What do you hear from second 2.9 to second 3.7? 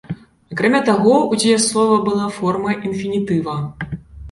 інфінітыва.